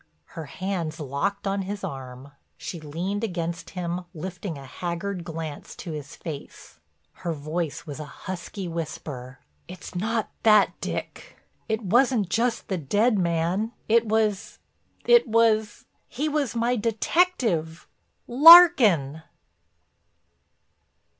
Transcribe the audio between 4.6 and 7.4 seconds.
haggard glance to his face. Her